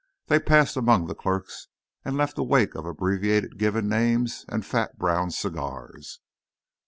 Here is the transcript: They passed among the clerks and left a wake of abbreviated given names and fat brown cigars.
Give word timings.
They 0.29 0.39
passed 0.39 0.77
among 0.77 1.05
the 1.05 1.13
clerks 1.13 1.67
and 2.03 2.17
left 2.17 2.39
a 2.39 2.41
wake 2.41 2.73
of 2.73 2.87
abbreviated 2.87 3.59
given 3.59 3.87
names 3.87 4.45
and 4.49 4.65
fat 4.65 4.97
brown 4.97 5.29
cigars. 5.29 6.21